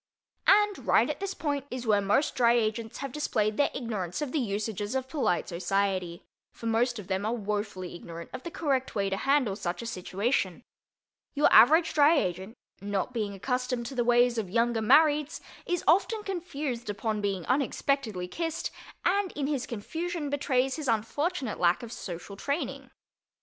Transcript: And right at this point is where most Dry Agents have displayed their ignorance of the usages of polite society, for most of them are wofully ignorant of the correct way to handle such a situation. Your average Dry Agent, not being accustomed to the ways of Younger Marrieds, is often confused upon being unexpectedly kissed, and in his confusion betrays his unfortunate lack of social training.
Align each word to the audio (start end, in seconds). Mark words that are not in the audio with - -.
And 0.47 0.87
right 0.87 1.07
at 1.11 1.19
this 1.19 1.35
point 1.35 1.67
is 1.69 1.85
where 1.85 2.01
most 2.01 2.33
Dry 2.33 2.53
Agents 2.53 2.97
have 2.97 3.11
displayed 3.11 3.55
their 3.55 3.69
ignorance 3.71 4.19
of 4.19 4.31
the 4.31 4.39
usages 4.39 4.95
of 4.95 5.07
polite 5.07 5.47
society, 5.47 6.23
for 6.51 6.65
most 6.65 6.97
of 6.97 7.05
them 7.05 7.23
are 7.23 7.35
wofully 7.35 7.93
ignorant 7.93 8.31
of 8.33 8.41
the 8.41 8.49
correct 8.49 8.95
way 8.95 9.11
to 9.11 9.15
handle 9.17 9.55
such 9.55 9.83
a 9.83 9.85
situation. 9.85 10.63
Your 11.35 11.53
average 11.53 11.93
Dry 11.93 12.17
Agent, 12.17 12.57
not 12.81 13.13
being 13.13 13.35
accustomed 13.35 13.85
to 13.85 13.93
the 13.95 14.03
ways 14.03 14.39
of 14.39 14.49
Younger 14.49 14.81
Marrieds, 14.81 15.39
is 15.67 15.83
often 15.87 16.23
confused 16.23 16.89
upon 16.89 17.21
being 17.21 17.45
unexpectedly 17.45 18.27
kissed, 18.27 18.71
and 19.05 19.31
in 19.33 19.45
his 19.45 19.67
confusion 19.67 20.31
betrays 20.31 20.77
his 20.77 20.87
unfortunate 20.87 21.59
lack 21.59 21.83
of 21.83 21.91
social 21.91 22.35
training. 22.35 22.89